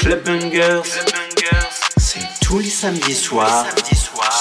[0.00, 0.22] Club
[1.98, 3.66] c'est tous les samedis soirs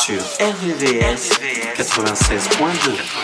[0.04, 1.30] sur RVVS
[1.78, 3.20] 96.2.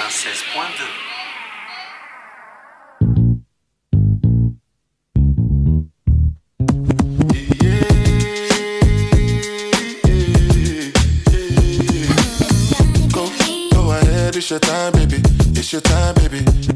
[14.38, 15.22] It's your time, baby.
[15.56, 16.75] It's your time, baby.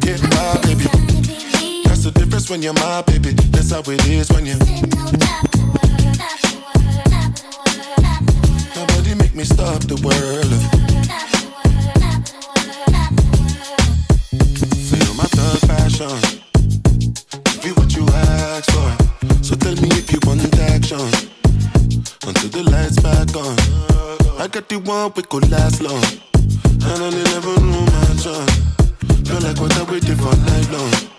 [2.40, 3.34] That's when you're my baby.
[3.52, 4.56] That's how it is when you.
[8.76, 10.48] Nobody make me stop the world.
[14.88, 16.16] Feel my thug passion.
[17.62, 19.44] Be what you ask for.
[19.44, 20.40] So tell me if you want
[20.72, 21.12] action.
[22.24, 23.58] Until the lights back on.
[24.40, 26.06] I got the one we could last long.
[26.88, 28.48] And I never knew my son.
[29.26, 31.19] Feel like what I waited for night long.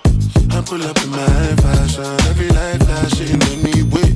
[0.61, 2.05] I pull up in my fashion.
[2.29, 4.13] Every light flashing anyway.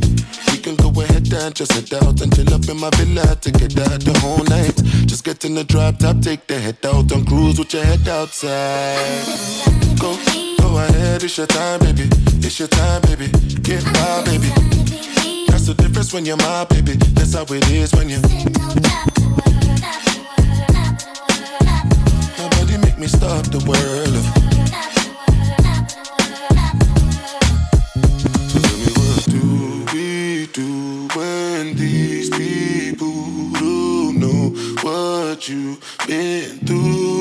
[0.52, 3.50] We can go ahead and just head out and chill up in my villa to
[3.50, 4.76] get out the whole night.
[5.08, 8.06] Just get in the drop top, take the head out and cruise with your head
[8.08, 9.24] outside.
[9.98, 10.18] Go,
[10.60, 12.10] go ahead, it's your time, baby.
[12.44, 13.28] It's your time, baby.
[13.62, 14.52] Get my baby.
[15.48, 16.92] That's the difference when you're my baby.
[17.16, 18.20] That's how it is when you.
[22.36, 24.53] Nobody make me stop the world.
[35.48, 37.20] You've been through?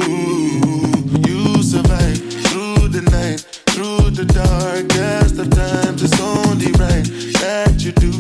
[1.27, 6.03] You survive through the night, through the darkest of times.
[6.03, 7.03] It's only right
[7.41, 8.11] that you do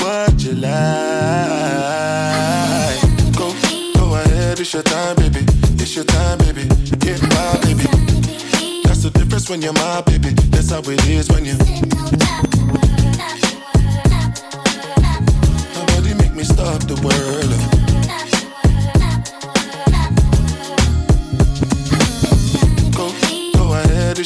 [0.00, 0.72] what you like.
[3.36, 3.52] Go,
[3.94, 5.44] go ahead, it's your time, baby.
[5.78, 6.66] It's your time, baby.
[6.98, 7.86] Get my baby.
[8.84, 10.30] That's the difference when you're my baby.
[10.50, 11.56] That's how it is when you.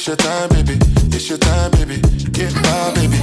[0.08, 0.78] It's your time, baby.
[1.16, 1.96] It's your time, baby.
[2.30, 3.18] Get my baby.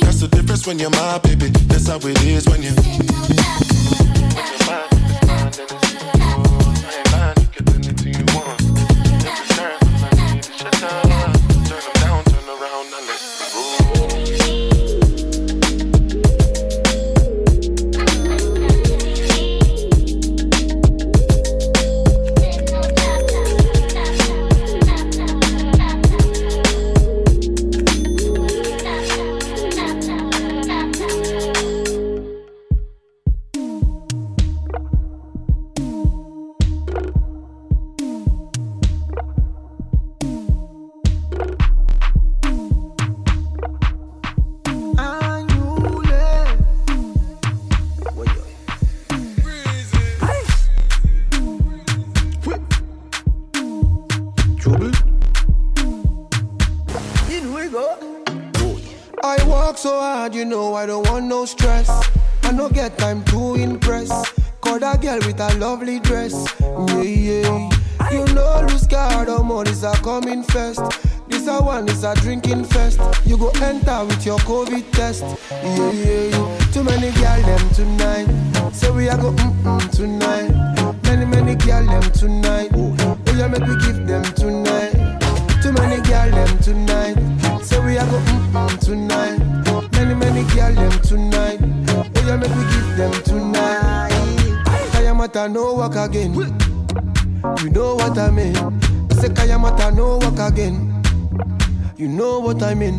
[0.00, 1.48] That's the difference when you're my baby.
[1.66, 2.70] That's how it is when you.
[2.70, 4.99] When you're mine, it's mine,
[95.40, 96.34] Kayamata no walk again.
[97.62, 98.54] You know what I mean.
[98.56, 101.02] I say Kayamata no walk again.
[101.96, 102.98] You know what I mean.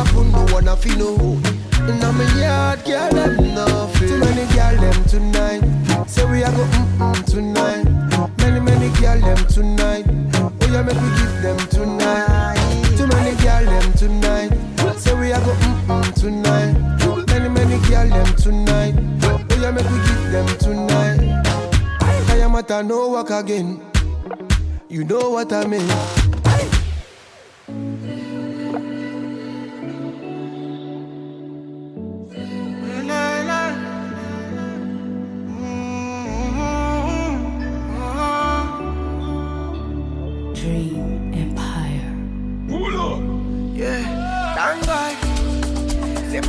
[0.00, 1.40] a but one of you know.
[1.80, 4.08] And I'm a yard girl, that nothing.
[4.08, 6.08] Too many girl them tonight.
[6.08, 7.84] Say we are go mm-mm tonight.
[8.38, 10.04] Many, many girl them tonight.
[10.60, 12.56] Oh yeah, make we give them tonight.
[12.96, 14.98] Too many girl them tonight.
[14.98, 17.26] Say we are go mm-mm tonight.
[17.28, 18.94] Many, many girl them tonight.
[19.24, 21.20] Oh yeah, make we give them tonight.
[22.02, 23.80] I am at a no walk again.
[24.88, 26.19] You know what I mean.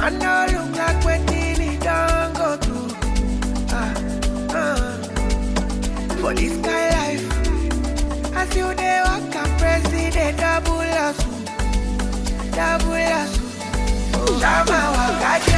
[0.04, 2.90] I know look like when Tilly don't go through.
[3.70, 3.94] Ah,
[4.50, 4.98] ah.
[6.20, 7.26] For this guy life,
[8.36, 11.18] as you they walk and president double us,
[12.56, 13.32] double us.
[14.16, 15.51] Oh, Shama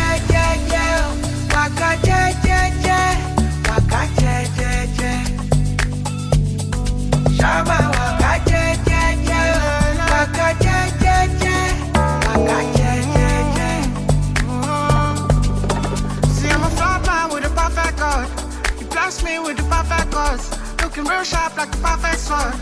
[19.83, 20.49] perfect cause.
[20.81, 22.53] Looking real sharp like the perfect sword.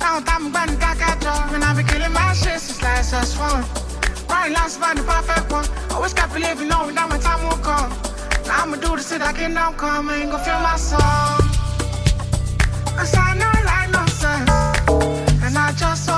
[0.00, 1.52] Now I'm going back at you.
[1.52, 3.64] When I be killing my shit, since last a swan.
[4.28, 5.66] Right last find the perfect one.
[5.90, 7.90] Always kept believing, knowing that my time will come.
[8.46, 10.08] Now I'ma do this till I get down calm.
[10.08, 11.00] I ain't gonna feel my soul.
[12.96, 14.50] Cause I know like no sense.
[15.44, 16.13] And I just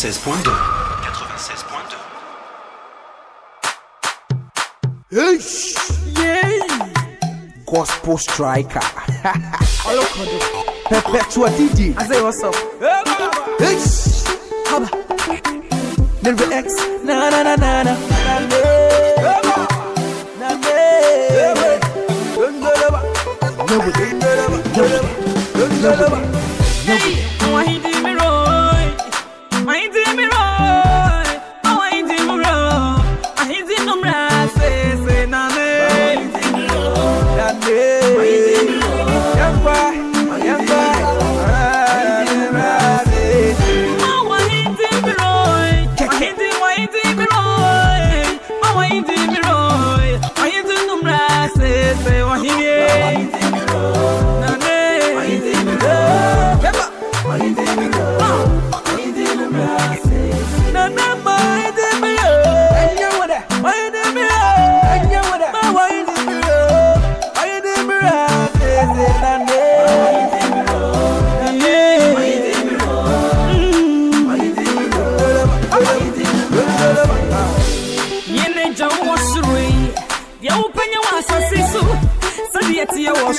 [0.00, 0.50] 96.2.
[5.10, 7.64] 96.2.
[7.66, 8.80] Gospel striker.
[10.88, 11.94] Perpetua DJ.
[11.98, 12.54] I say what's up.
[13.60, 14.24] X.
[17.04, 17.96] Na na na na na.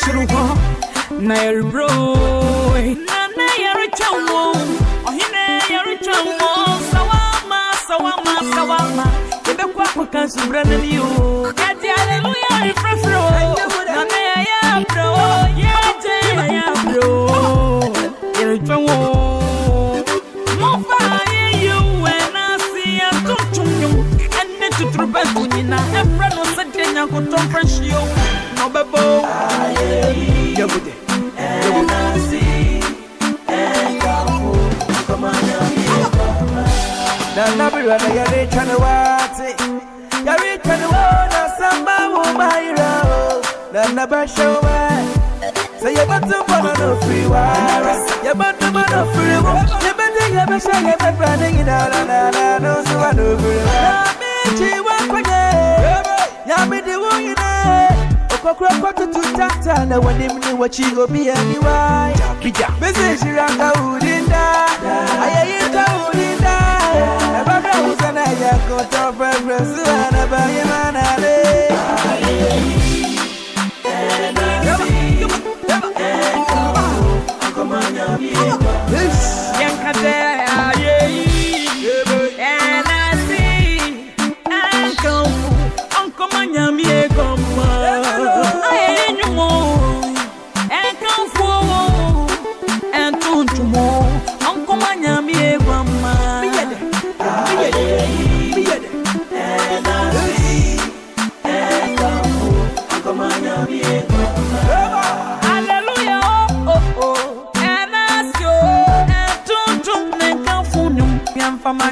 [0.01, 0.43] Soro hɔ
[1.27, 1.86] na yɛrebrɛ
[3.10, 4.41] na na yɛretwa wo
[5.08, 5.43] ɔhene
[5.74, 6.50] yɛretwa wo
[6.91, 9.05] sawama sawama sawama.
[9.46, 11.08] Yɛbɛkɔ akɔka nsubrɛ no ni o
[11.62, 13.29] yɛde aleluya refrɛfrɛ o
[13.96, 15.27] na na yɛyɛ abrɛ o
[15.62, 17.17] yɛgye yɛyɛ abrɛ o
[18.39, 18.96] yɛretwa wo
[20.62, 21.00] Mofa
[21.36, 23.96] yeye wena si atuntum nyum
[24.39, 28.01] ene tuturu betu nyina efra no se de nyakoto mfreshio
[28.58, 28.70] no
[37.81, 39.55] na nabirwa na yare chane wate
[40.25, 43.41] yare chane wo na samba wo maira o
[43.73, 44.89] na nabasha wa
[45.79, 49.53] say you batu bono no free wara you batu bono free wo
[49.85, 53.11] you batu you be sha you be branding in la la la no so wa
[53.13, 55.41] no free wa me chi wa kwanye
[56.45, 57.89] ya me di wo ina
[58.33, 62.09] okokro kotutu tata na wanim ni wachi obi ani wa
[62.43, 64.65] bija bese shiranga udinda
[65.23, 66.10] ayayita udinda
[68.39, 71.38] ya koto fefre suana bayimana le
[79.61, 80.40] yankade aye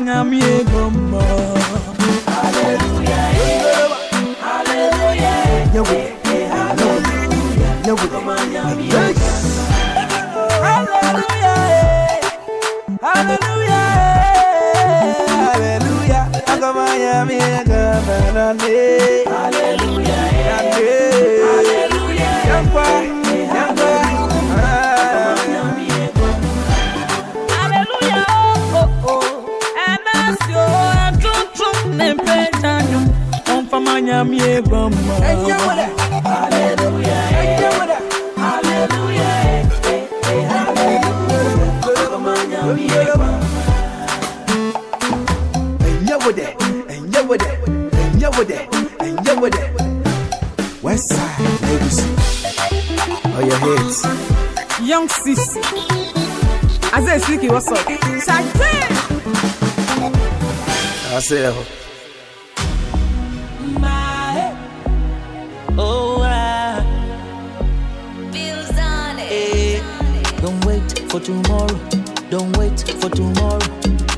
[0.10, 1.22] yamfama nyami egoma.
[13.02, 13.86] Hallelujah,
[15.46, 18.80] hallelujah, akamanya miega banane.
[19.30, 19.69] Hallelujah,
[34.00, 34.96] Anya mie bama.
[35.28, 35.86] Anya wada.
[36.24, 37.20] Hallelujah.
[37.36, 37.98] Anya wada.
[50.82, 52.00] West Side Ladies,
[53.36, 54.00] your.
[54.82, 55.10] Young
[57.20, 57.86] Sneaky, what's up?
[61.12, 61.79] I say,
[71.20, 71.80] for tomorrow.
[72.30, 73.60] Don't wait for tomorrow.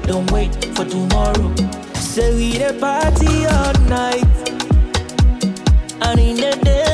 [0.04, 1.56] Don't wait for tomorrow.
[1.94, 4.26] Say we the party all night.
[6.02, 6.91] And in the day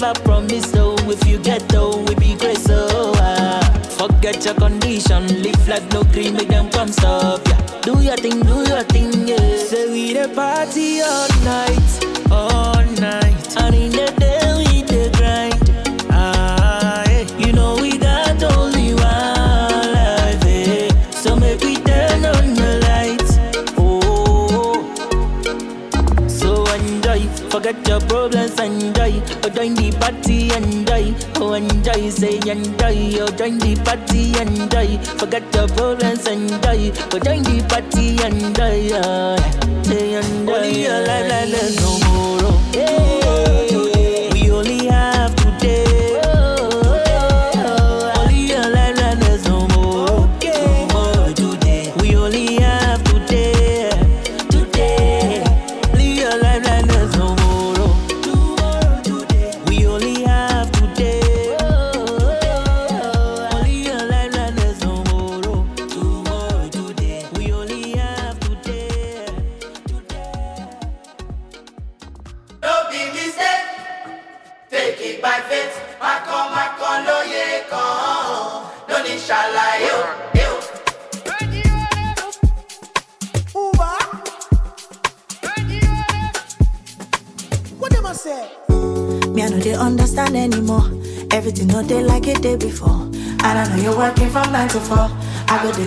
[0.00, 3.60] never promise, so if you get though, we be great, so ah.
[3.98, 7.80] Forget your condition, live life no cream, make them come stop, yeah.
[7.82, 8.55] Do your thing, do
[32.16, 33.20] say enjoy.
[33.20, 34.98] Oh, join the party, enjoy.
[35.18, 36.92] Forget your problems, enjoy.
[37.12, 38.88] Oh, join the party, enjoy.
[38.92, 39.36] Yeah.
[39.82, 40.54] Say enjoy.
[40.54, 42.25] Only your life like no tomorrow.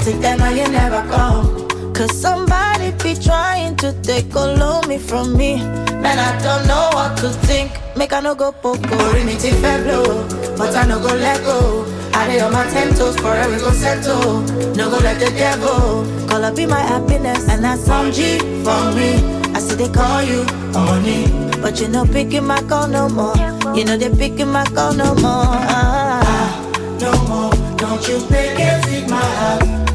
[0.09, 1.93] I go take now you never come.
[1.93, 5.57] Cause somebody be trying to take all of me from me.
[5.57, 7.71] Man, I don't know what to think.
[7.95, 8.97] Make I no go poco.
[9.23, 10.25] Mi ti fẹ́ blow,
[10.57, 11.85] but I no go let go.
[12.13, 14.41] I lay on my ten toes, forever go settle.
[14.75, 18.81] No go let the devil call up be my happiness, and that's some G for
[18.95, 19.11] me.
[19.53, 20.43] I see they call you
[20.73, 21.27] honey,
[21.61, 23.35] but you no picking my call no more.
[23.75, 25.53] You know they picking my call no more.
[25.69, 26.21] Ah,
[26.65, 27.03] pick pick.
[27.03, 29.88] Ah, no more, don't you play games my heart.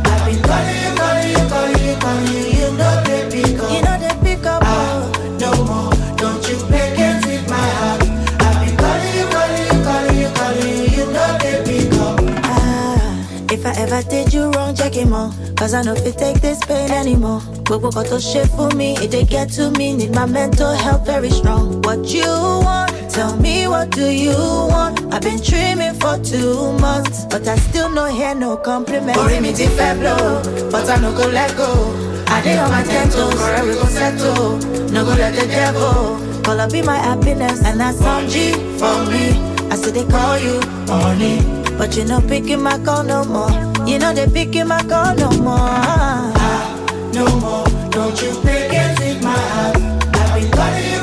[13.66, 15.10] I ever did you wrong, check him.
[15.56, 17.40] Cause I know if you take this pain anymore.
[17.64, 19.94] Gbogbo kan tó ṣe fún mi, it dey get to me.
[19.96, 21.80] Need my mental health very strong.
[21.82, 22.28] What you
[22.66, 22.92] want?
[23.14, 25.00] Tell me what do you want?
[25.14, 29.16] I've been dreaming for two months, but I still no hear no compliment.
[29.18, 31.70] Orí mi ti fẹ́ blow, but I no go let go.
[32.34, 34.58] I dey on my ten toes, forever go settle.
[34.92, 38.96] No go let the devil Call up be my happiness, and that's some G for
[39.10, 39.24] me.
[39.72, 41.38] I said they call you honey,
[41.78, 43.50] but you no picking my call no more.
[43.86, 45.70] You know they picking my call no more.
[46.46, 46.62] Ah,
[47.14, 47.64] no more.
[47.94, 49.76] Don't you play games with my heart.
[50.18, 50.93] I've been calling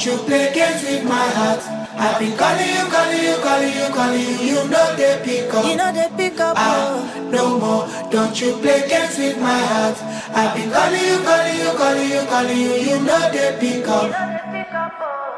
[0.00, 1.60] Don't you play games with my heart.
[1.92, 4.36] I've been calling you, calling you, calling you, calling you.
[4.48, 5.66] You know they pick up.
[5.66, 6.56] You know they pick up.
[6.56, 7.28] Ah, oh.
[7.28, 8.10] no more.
[8.10, 10.00] Don't you play games with my heart.
[10.32, 12.72] I've been calling you, calling you, calling you, calling you.
[12.80, 14.04] You know they pick up.
[14.04, 15.29] You know they pick up.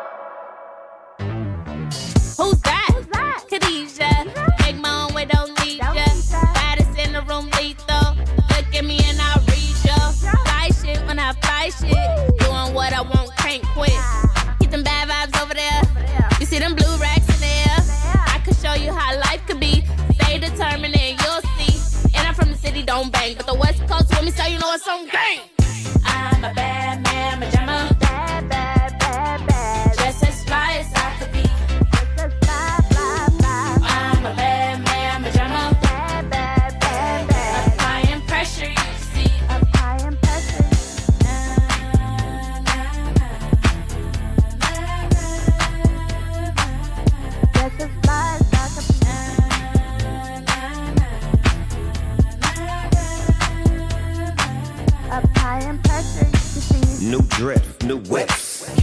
[24.02, 25.51] Cause when me say you know it's some game.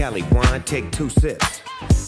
[0.09, 1.61] Wine, take two sips.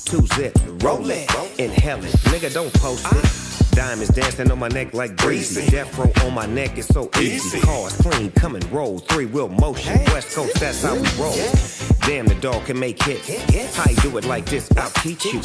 [0.06, 2.12] Two zips, roll it, inhale it.
[2.32, 3.76] Nigga, don't post it.
[3.76, 5.70] Diamonds dancing on my neck like breezy.
[5.70, 7.62] Death row on my neck is so easy.
[7.62, 8.98] Cars clean, come and roll.
[9.00, 10.00] Three wheel motion.
[10.08, 11.36] West Coast, that's how we roll.
[12.02, 13.78] Damn, the dog can make hits.
[13.78, 15.40] How you do it like this, I'll teach you.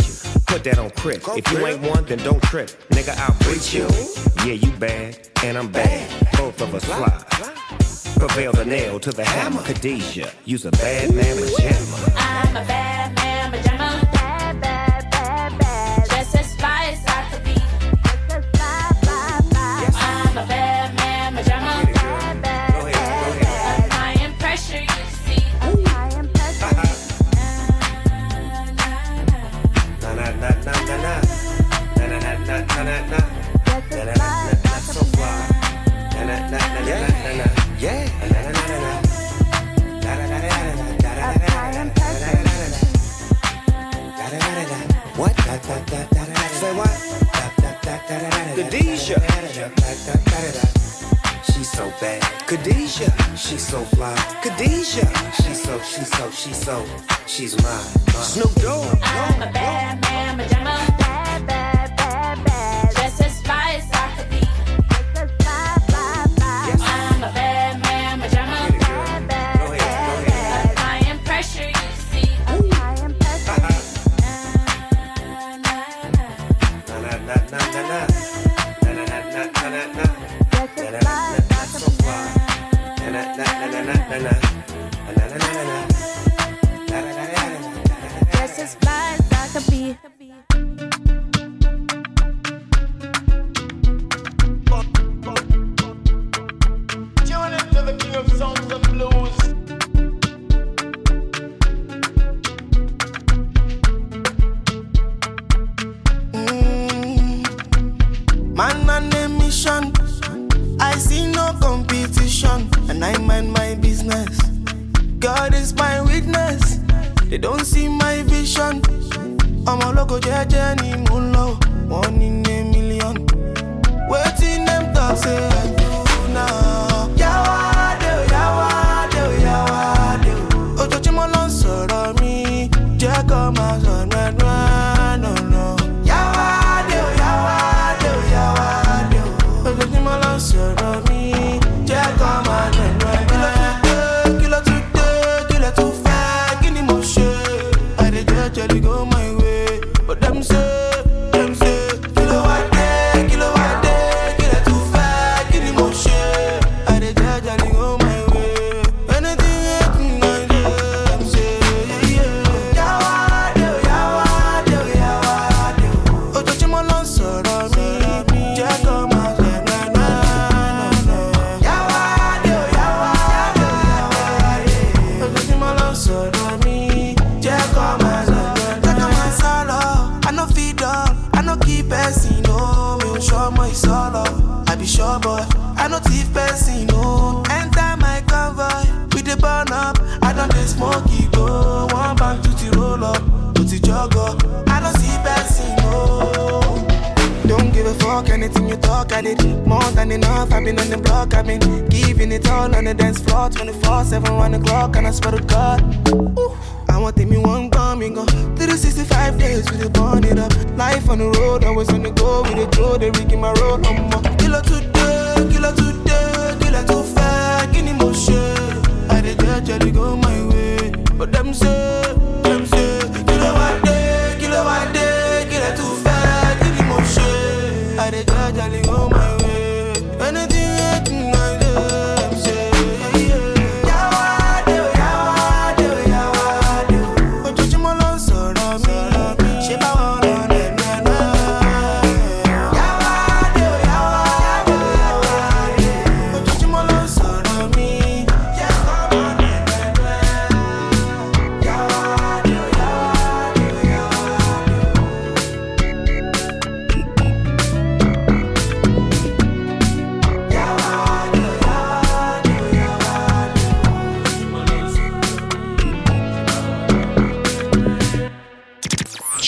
[0.46, 1.22] Put that on Crip.
[1.36, 2.70] If you ain't one, then don't trip.
[2.88, 3.86] Nigga, I'll beat you.
[4.46, 6.08] Yeah, you bad, and I'm bad.
[6.38, 7.65] Both of us fly
[8.18, 9.62] prevail the nail to the hammer.
[9.62, 12.12] Khadijah, use a bad man with jammer.
[12.16, 12.85] I'm a bad
[56.16, 56.86] so, she's so,
[57.26, 57.92] she's mine.
[58.06, 58.22] mine.
[58.22, 58.98] Snoop Dogg.
[59.02, 60.55] I'm a bad man,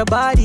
[0.00, 0.39] your body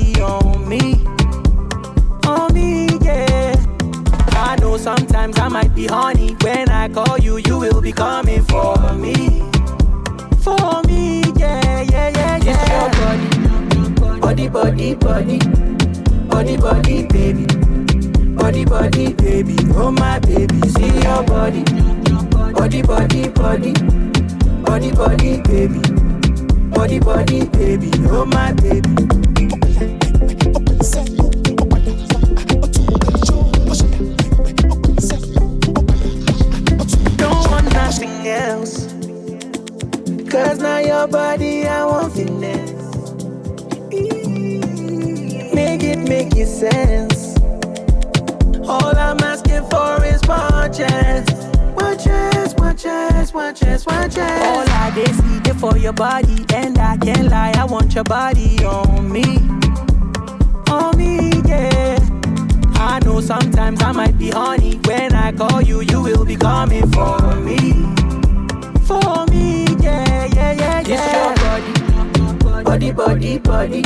[73.39, 73.81] body,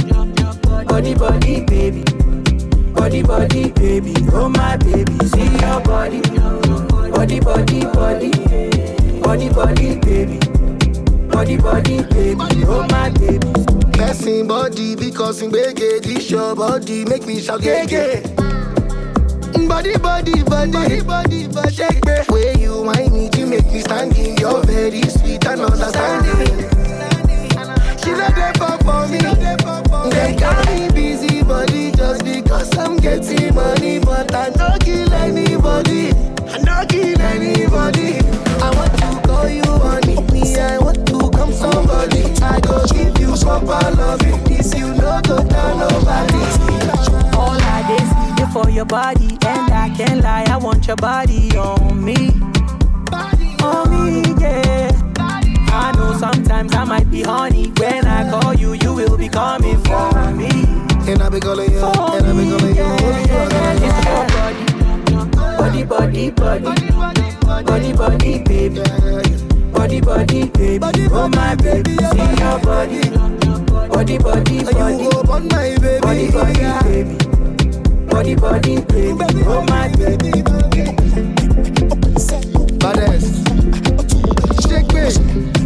[1.16, 2.04] body, baby,
[2.94, 6.22] body, body, baby, oh my baby, see your body,
[7.12, 8.30] body, body, body,
[9.22, 10.40] body, body, baby,
[11.30, 13.48] body, body, baby, oh my baby.
[13.98, 18.24] Person body because in bege this your body make me shout gege.
[19.68, 22.14] Body body body body body body shake me.
[22.30, 24.38] Way you whine me to make me standing.
[24.38, 26.70] You're very sweet and understanding.
[28.02, 28.54] She not there
[28.90, 29.20] for me.
[30.10, 36.12] They got me busy body just because I'm getting money, but I don't kill anybody.
[36.50, 38.20] I don't kill anybody.
[38.62, 42.24] I want to call you honey, me I want to come somebody.
[42.42, 46.44] I go give you proper loving, this you no go down nobody.
[47.38, 51.56] All I see dey for your body, and I can't lie, I want your body
[51.58, 52.32] on me,
[53.64, 54.89] on me, yeah.
[56.20, 57.72] Sometimes I might be honey.
[57.78, 60.50] When I call you, you will be coming for me,
[61.10, 62.84] And I be calling you, for and I be calling you.
[62.84, 63.86] yeah, yeah, yeah.
[63.86, 65.26] It's your
[65.58, 66.72] body, body, body,
[67.64, 68.82] body, body, baby,
[69.72, 73.02] body, body, baby, oh my baby, see your body,
[73.90, 74.56] body, body, body.
[74.56, 77.18] You go on my baby, Body, body, baby.
[78.10, 79.44] Body, body, baby.
[79.46, 80.32] Oh, my baby.
[82.82, 83.26] Badass.
[84.68, 85.59] Shake me.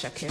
[0.00, 0.30] Ashake.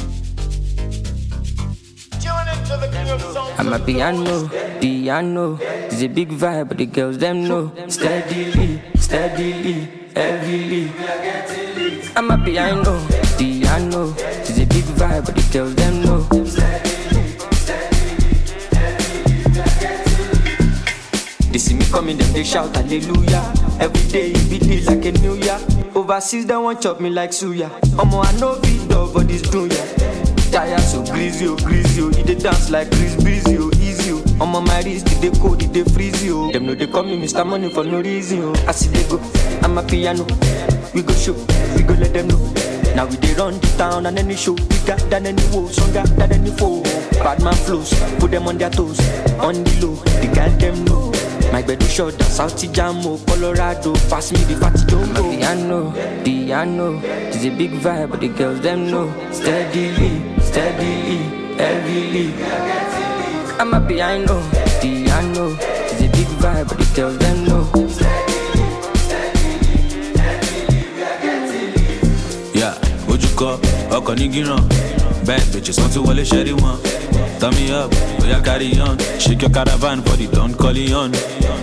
[3.60, 4.50] I'm a piano,
[4.82, 5.60] piano.
[5.62, 7.72] It's a big vibe, but the girls them know.
[7.88, 10.92] Steadily, steadily, heavily.
[12.16, 13.00] I'm a piano,
[13.38, 14.16] piano.
[14.18, 16.22] It's a big vibe, but the girls them know.
[21.52, 23.54] They see me coming, them they shout hallelujah.
[23.80, 25.60] Every day it be like a new year.
[25.94, 27.70] Overseas they want chop me like suya.
[27.98, 28.56] Omo I know
[29.14, 30.52] beat dog for this dunya.
[30.52, 32.10] Tire so greasy, oh greasy, oh.
[32.10, 34.44] He dey dance like Chris Breezy, oh easy, oh.
[34.44, 36.52] On my wrist, they cold, they freeze, oh.
[36.52, 37.46] Them know they call me Mr.
[37.46, 38.66] Money for no reason, oh.
[38.68, 39.20] I see they go,
[39.62, 40.26] I'm a piano.
[40.94, 41.34] We go show,
[41.76, 42.40] we go let them know.
[42.96, 46.32] Now we dey run the town and any show bigger than any woe, stronger than
[46.32, 46.82] any foe.
[47.22, 49.00] Bad man flows, put them on their toes,
[49.40, 49.96] on the low.
[49.96, 51.29] The them know.
[51.52, 53.94] My bed is short, South Jamo, oh, Colorado.
[54.10, 55.24] Pass me the fatty jumbo.
[55.24, 55.92] My piano,
[56.24, 57.00] piano.
[57.04, 59.12] It's a big vibe, but the girls them know.
[59.32, 61.18] Steadily, steadily,
[61.58, 62.34] heavily.
[63.60, 64.40] I'm a piano,
[64.80, 65.58] piano.
[65.90, 67.64] It's a big vibe, but the girls them know.
[67.90, 68.64] Steadily,
[68.96, 69.80] steadily,
[70.14, 72.56] steadily, I can't leave.
[72.56, 72.76] Yeah,
[73.08, 73.50] ojúkọ
[73.98, 74.62] ọkọ̀ ní gíràn
[75.28, 76.76] bad bitches wọ́n ti wọlé ṣẹ́rí wọn.
[77.40, 77.90] Turn me up,
[78.22, 78.98] oya carry on.
[79.18, 81.14] Shake your caravan for the Don Corleone.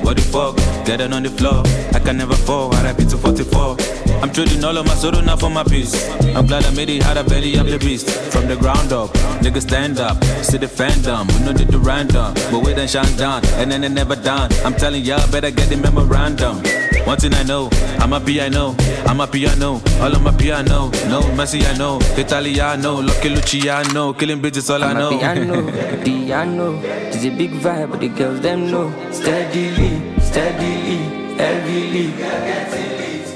[0.02, 0.56] What the fuck?
[0.86, 1.62] Get it on the floor.
[1.92, 2.70] I can never fall.
[2.70, 3.76] RIP to 44.
[4.22, 6.08] I'm trading all of my sorrow now for my peace.
[6.34, 7.02] I'm glad I made it.
[7.02, 8.08] Had a belly, I'm the beast.
[8.32, 9.10] From the ground up,
[9.44, 10.24] niggas stand up.
[10.42, 11.30] See the fandom.
[11.32, 12.32] We know did the random.
[12.50, 13.44] But we done shine down.
[13.60, 14.50] And then it never done.
[14.64, 16.62] I'm telling y'all, better get the memorandum.
[17.06, 18.74] One thing I know, I'm a piano,
[19.06, 20.90] I'm a piano, all on my piano.
[21.08, 25.08] No Messi, I know, Italiano, Lucky Luciano, killing bitches, all I I'm know.
[25.14, 26.80] a piano, piano.
[26.82, 28.90] It's a big vibe, but the girls them know.
[29.12, 30.98] Steadily, steadily,
[31.38, 32.12] heavily.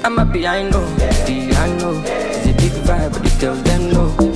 [0.03, 0.81] I'm a piano,
[1.25, 2.03] piano.
[2.05, 4.30] It's a big vibe, but the girls them know.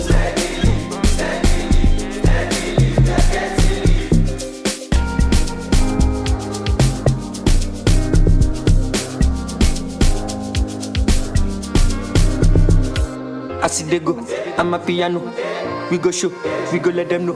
[13.84, 14.15] They go,
[14.57, 15.19] I'm a piano.
[15.91, 16.32] We go show,
[16.71, 17.36] we go let them know.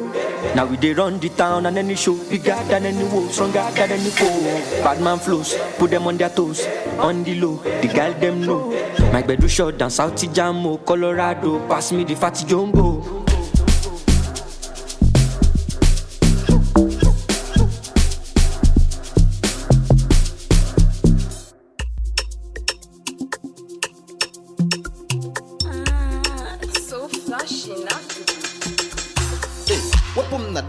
[0.56, 3.92] Now we dey run the town and any show bigger than any wolf, stronger than
[3.92, 4.84] any foe.
[4.84, 6.66] Bad man flows, put them on their toes,
[6.98, 7.58] on the low.
[7.82, 8.70] The girl them know.
[9.12, 11.60] My bedroom shot down South Jamo, Colorado.
[11.68, 13.19] Pass me the fatty jumbo.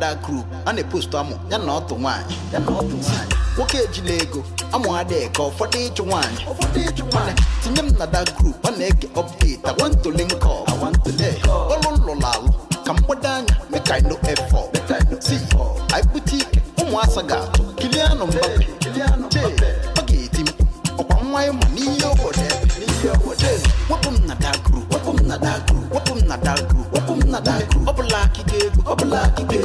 [0.01, 2.35] Wepụ m na dak group a na-epostu amụ ya na ọtụ nwaanyị.
[2.53, 3.35] Ya na ọtụ nwaanyị.
[3.57, 4.43] Nwoke ejila ego
[4.73, 6.39] amụ adịghị ka ụfọdụ ịchụ nwaanyị.
[6.51, 7.43] Ụfọdụ ịchụ nwaanyị.
[7.63, 10.25] Tinye m na dak group a na-ege update awantole
[10.67, 11.29] awantole
[11.73, 12.51] ọlụ lụrụ alụ
[12.87, 14.73] ka mgbado anya make I no effort.
[14.75, 15.39] Make I no see
[15.95, 18.67] anyị bute ike ụmụasa ga-atụ kilianụ mbape
[19.99, 20.65] ọ ga-eti mkpu
[20.99, 25.11] ọkwa nwa ịma n'ihe obodo ebe n'ihe obodo ebe wepụ m na dak group wepụ
[25.17, 27.80] m na dak group wepụ m na dak group wepụ m na dak group ọ
[29.11, 29.57] bụla akịga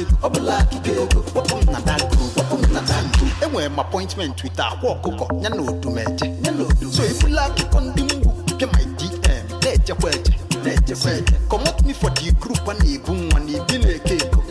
[0.00, 3.32] ego ọ bụla akịga ego wepụ m na dak group wepụ m na dak group
[3.44, 8.02] enwere m appointment with ọkụkọ ya na odumeje ya na odumeje so ebula akụkọ ndị
[8.02, 10.32] mgbu pịa my dm na-echekwa eche
[10.64, 14.42] na-echekwa eche comot me for the group a na-ebu nwa na ibi na-eke ego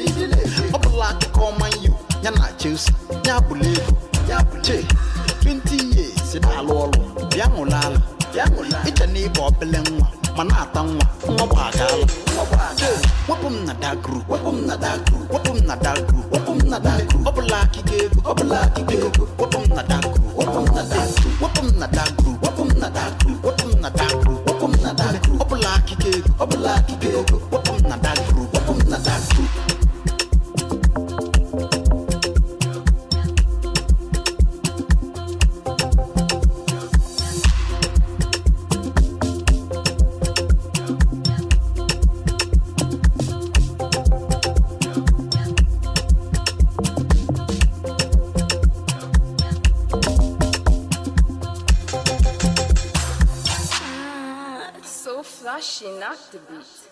[0.75, 2.93] ọ bụla akụkọ ọma yu na chelsea
[55.81, 56.90] flashy, not the beat.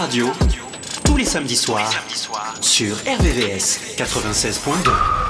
[0.00, 0.30] Radio,
[1.04, 1.92] tous les samedis soirs,
[2.62, 5.29] sur RVVS 96.2.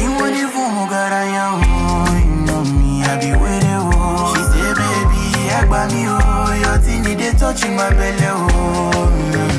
[7.51, 9.50] Touching my belly, oh.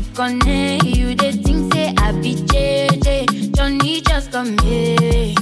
[0.00, 0.78] the corner.
[0.84, 3.54] You they think say I be JJ.
[3.56, 5.34] Johnny just come here.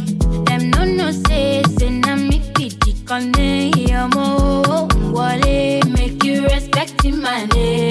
[0.46, 3.70] Them no no say say na me be the corner.
[3.76, 7.87] Yeah, mo wale make you respect my name.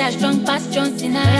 [0.00, 1.14] Charge drunk, pass Johnson.
[1.14, 1.39] I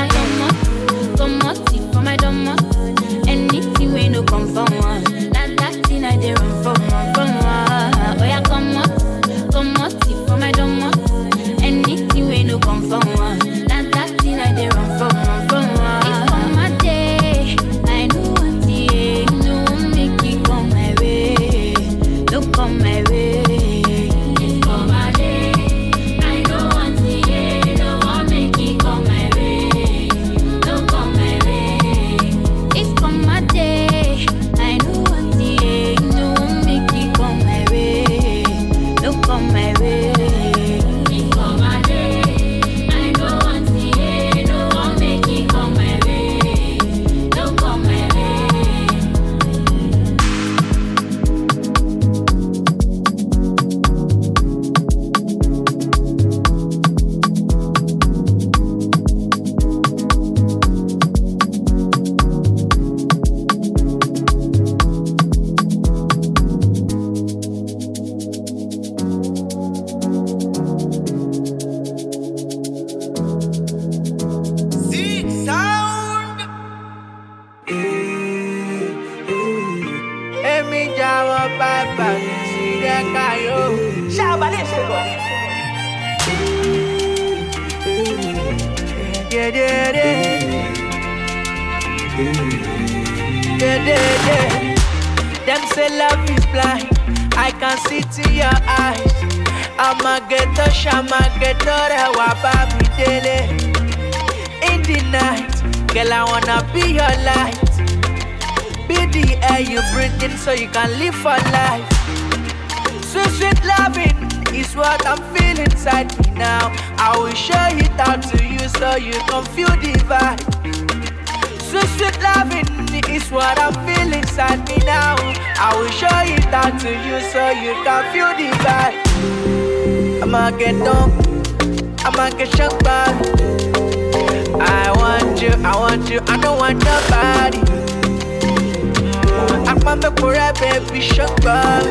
[139.91, 141.83] For a baby shocked by.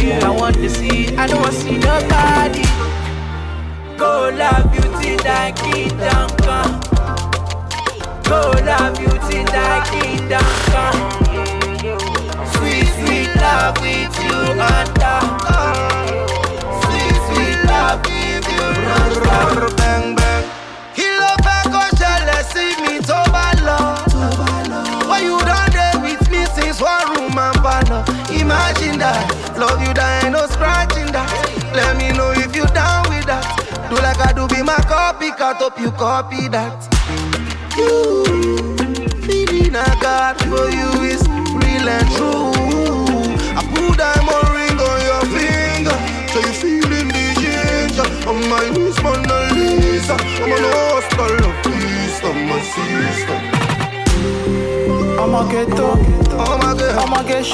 [0.00, 2.64] You, I want to see, I don't want to see nobody.
[3.96, 6.80] Go love you till thy kingdom come.
[8.24, 10.98] Go love you till thy kingdom come.
[12.54, 15.20] Sweet, sweet love with you under.
[16.82, 18.64] Sweet, sweet love with you
[19.70, 19.83] under.
[35.24, 36.88] My copycat, hope you copy that.
[37.76, 38.24] You,
[39.22, 42.52] feeling I got for you is real and true.
[43.56, 45.96] I put diamond ring on your finger,
[46.28, 48.08] so you feeling the ginger.
[48.28, 50.14] On my knees, Mona Lisa.
[50.14, 53.38] I'm an hostel of peace, I'm a sister.
[55.20, 55.98] I'ma get up,
[56.32, 57.44] I'ma get, I'ma get.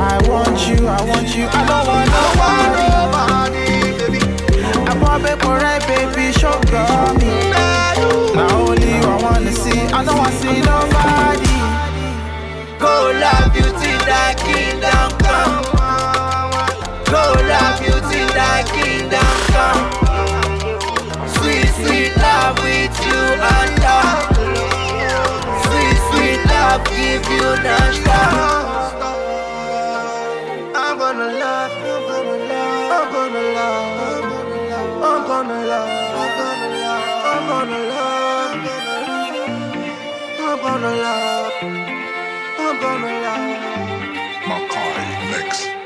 [0.00, 3.07] I want you, I want you, I don't want nobody, baby.
[5.18, 6.86] I want baby, right, baby, sugar
[7.18, 7.50] me.
[7.50, 11.58] Now only I wanna see, I don't wanna see nobody.
[12.78, 15.64] Go love till thy kingdom come.
[17.10, 19.90] Go love till thy kingdom come.
[21.34, 23.20] Sweet, sweet love with you
[23.58, 24.02] under.
[25.64, 28.87] Sweet, sweet love give you no
[35.44, 35.88] gonna love,
[36.20, 38.66] I'm gonna love, I'm gonna love,
[40.40, 41.52] I'm gonna love,
[42.58, 43.78] I'm gonna love.
[44.48, 45.77] Makai Mix.